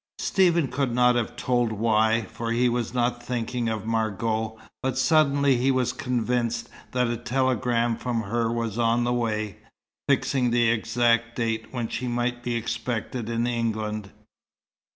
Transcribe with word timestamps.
Stephen 0.17 0.67
could 0.67 0.91
not 0.95 1.13
have 1.15 1.35
told 1.35 1.71
why, 1.71 2.23
for 2.23 2.51
he 2.51 2.67
was 2.67 2.91
not 2.91 3.21
thinking 3.23 3.69
of 3.69 3.85
Margot, 3.85 4.57
but 4.81 4.97
suddenly 4.97 5.57
he 5.57 5.69
was 5.69 5.93
convinced 5.93 6.69
that 6.91 7.05
a 7.05 7.15
telegram 7.15 7.95
from 7.95 8.23
her 8.23 8.51
was 8.51 8.79
on 8.79 9.03
the 9.03 9.13
way, 9.13 9.57
fixing 10.09 10.49
the 10.49 10.71
exact 10.71 11.35
date 11.35 11.67
when 11.71 11.87
she 11.87 12.07
might 12.07 12.41
be 12.41 12.55
expected 12.55 13.29
in 13.29 13.45
England. 13.45 14.09